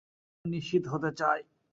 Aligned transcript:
আমি 0.35 0.49
নিশ্চিত 0.51 0.83
হতে 0.87 1.09
চাই। 1.19 1.39